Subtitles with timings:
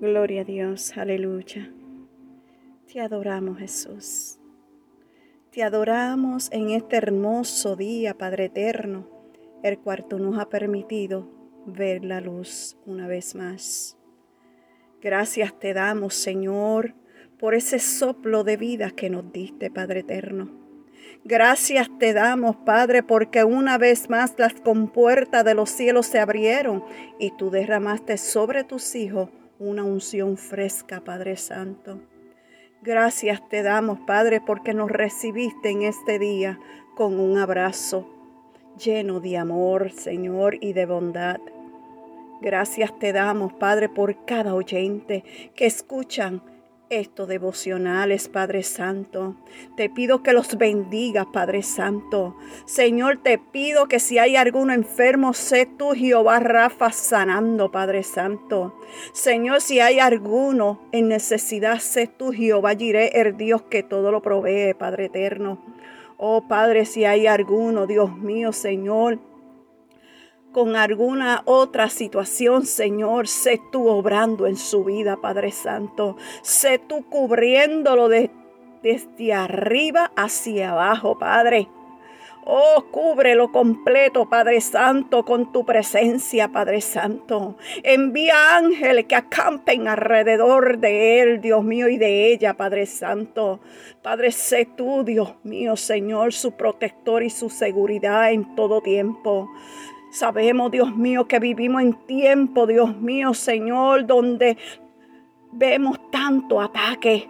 [0.00, 1.70] Gloria a Dios, aleluya.
[2.90, 4.38] Te adoramos Jesús.
[5.50, 9.06] Te adoramos en este hermoso día, Padre Eterno,
[9.62, 11.28] el cual tú nos ha permitido
[11.66, 13.98] ver la luz una vez más.
[15.02, 16.94] Gracias te damos, Señor,
[17.38, 20.48] por ese soplo de vida que nos diste, Padre Eterno.
[21.24, 26.82] Gracias te damos, Padre, porque una vez más las compuertas de los cielos se abrieron
[27.18, 29.28] y tú derramaste sobre tus hijos
[29.60, 32.00] una unción fresca, Padre Santo.
[32.82, 36.58] Gracias te damos, Padre, porque nos recibiste en este día
[36.96, 38.08] con un abrazo
[38.82, 41.40] lleno de amor, Señor, y de bondad.
[42.40, 46.42] Gracias te damos, Padre, por cada oyente que escuchan
[46.90, 49.36] estos devocionales, Padre Santo.
[49.76, 52.36] Te pido que los bendigas, Padre Santo.
[52.66, 58.74] Señor, te pido que si hay alguno enfermo, sé tú, Jehová Rafa, sanando, Padre Santo.
[59.12, 64.20] Señor, si hay alguno en necesidad, sé tú, Jehová Jiré, el Dios que todo lo
[64.20, 65.62] provee, Padre eterno.
[66.16, 69.20] Oh Padre, si hay alguno, Dios mío, Señor,
[70.52, 76.16] con alguna otra situación, Señor, sé tú obrando en su vida, Padre Santo.
[76.42, 81.68] Sé tú cubriéndolo desde arriba hacia abajo, Padre.
[82.44, 87.56] Oh, cúbrelo completo, Padre Santo, con tu presencia, Padre Santo.
[87.82, 93.60] Envía ángeles que acampen alrededor de él, Dios mío, y de ella, Padre Santo.
[94.02, 99.48] Padre, sé tú, Dios mío, Señor, su protector y su seguridad en todo tiempo.
[100.10, 104.56] Sabemos, Dios mío, que vivimos en tiempo, Dios mío, Señor, donde
[105.52, 107.28] vemos tanto ataque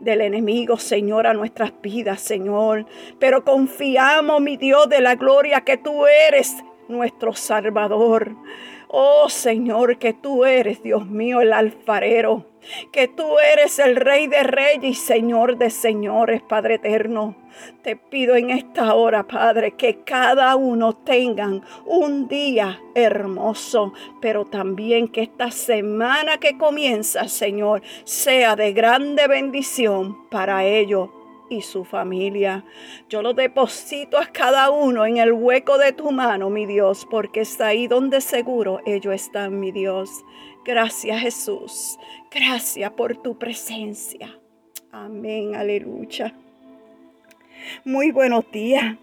[0.00, 2.86] del enemigo, Señor, a nuestras vidas, Señor.
[3.18, 6.56] Pero confiamos, mi Dios de la gloria, que tú eres
[6.88, 8.34] nuestro Salvador.
[8.92, 12.50] Oh Señor, que tú eres, Dios mío, el alfarero
[12.92, 17.36] que tú eres el Rey de Reyes y Señor de Señores, Padre Eterno.
[17.82, 25.08] Te pido en esta hora, Padre, que cada uno tengan un día hermoso, pero también
[25.08, 31.10] que esta semana que comienza, Señor, sea de grande bendición para ellos
[31.50, 32.64] y su familia.
[33.10, 37.40] Yo lo deposito a cada uno en el hueco de tu mano, mi Dios, porque
[37.40, 40.24] está ahí donde seguro ellos están, mi Dios.
[40.64, 41.98] Gracias Jesús.
[42.30, 44.38] Gracias por tu presencia.
[44.92, 46.34] Amén, aleluya.
[47.84, 48.96] Muy buenos días.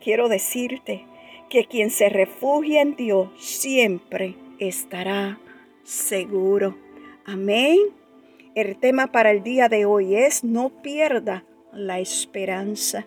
[0.00, 1.06] Quiero decirte
[1.48, 5.40] que quien se refugia en Dios siempre estará
[5.82, 6.76] seguro.
[7.24, 7.78] Amén.
[8.54, 11.44] El tema para el día de hoy es no pierda
[11.74, 13.06] la esperanza.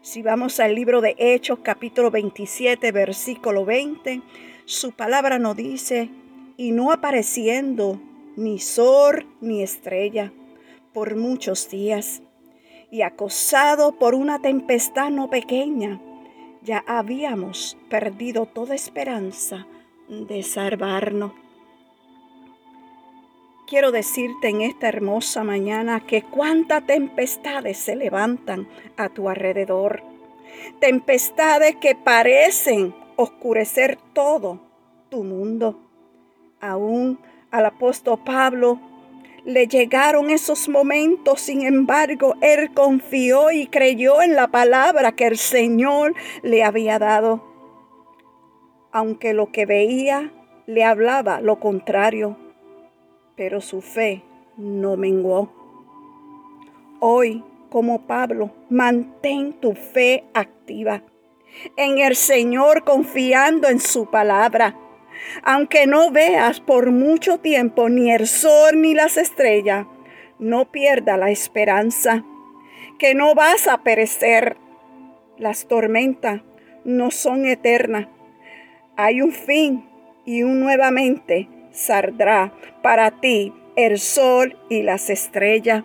[0.00, 4.22] Si vamos al libro de Hechos capítulo 27 versículo 20,
[4.64, 6.10] su palabra nos dice,
[6.56, 8.00] y no apareciendo
[8.36, 10.32] ni sol ni estrella
[10.92, 12.22] por muchos días,
[12.90, 16.00] y acosado por una tempestad no pequeña,
[16.62, 19.66] ya habíamos perdido toda esperanza
[20.08, 21.32] de salvarnos.
[23.68, 30.02] Quiero decirte en esta hermosa mañana que cuántas tempestades se levantan a tu alrededor.
[30.80, 34.58] Tempestades que parecen oscurecer todo
[35.10, 35.78] tu mundo.
[36.62, 37.18] Aún
[37.50, 38.80] al apóstol Pablo
[39.44, 45.36] le llegaron esos momentos, sin embargo, él confió y creyó en la palabra que el
[45.36, 47.44] Señor le había dado.
[48.92, 50.32] Aunque lo que veía
[50.64, 52.47] le hablaba lo contrario
[53.38, 54.22] pero su fe
[54.56, 55.48] no menguó.
[56.98, 61.04] Hoy, como Pablo, mantén tu fe activa
[61.76, 64.76] en el Señor confiando en su palabra.
[65.44, 69.86] Aunque no veas por mucho tiempo ni el sol ni las estrellas,
[70.40, 72.24] no pierda la esperanza,
[72.98, 74.56] que no vas a perecer.
[75.36, 76.42] Las tormentas
[76.84, 78.08] no son eternas.
[78.96, 79.88] Hay un fin
[80.24, 82.52] y un nuevamente saldrá
[82.82, 85.84] para ti el sol y las estrellas.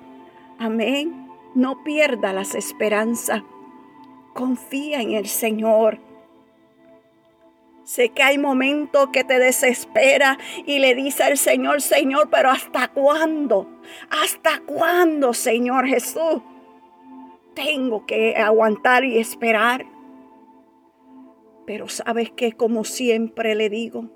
[0.58, 1.30] Amén.
[1.56, 3.44] No pierda las esperanzas.
[4.34, 6.00] Confía en el Señor.
[7.84, 12.88] Sé que hay momentos que te desespera y le dice al Señor, Señor, pero ¿hasta
[12.88, 13.70] cuándo?
[14.10, 16.42] ¿Hasta cuándo, Señor Jesús?
[17.54, 19.86] Tengo que aguantar y esperar.
[21.68, 24.10] Pero sabes que como siempre le digo,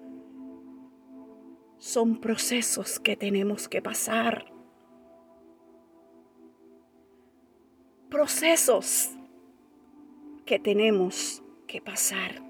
[1.77, 4.45] son procesos que tenemos que pasar.
[8.09, 9.11] Procesos
[10.45, 12.41] que tenemos que pasar.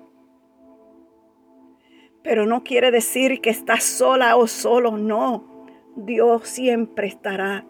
[2.23, 5.65] Pero no quiere decir que estás sola o solo, no.
[5.95, 7.65] Dios siempre estará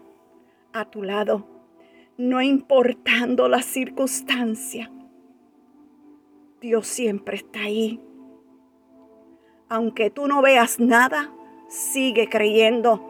[0.72, 1.46] a tu lado,
[2.18, 4.92] no importando la circunstancia.
[6.60, 8.00] Dios siempre está ahí.
[9.68, 11.32] Aunque tú no veas nada,
[11.68, 13.04] sigue creyendo,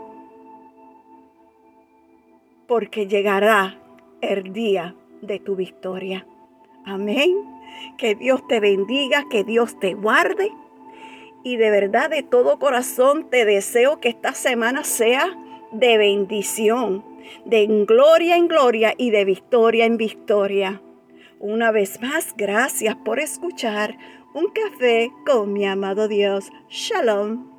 [2.67, 3.79] porque llegará
[4.21, 6.27] el día de tu victoria.
[6.85, 7.45] Amén.
[7.97, 10.53] Que Dios te bendiga, que Dios te guarde.
[11.45, 15.37] Y de verdad, de todo corazón, te deseo que esta semana sea
[15.73, 17.05] de bendición,
[17.45, 20.83] de gloria en gloria y de victoria en victoria.
[21.41, 23.97] Una vez más, gracias por escuchar
[24.35, 26.51] un café con mi amado Dios.
[26.69, 27.58] Shalom.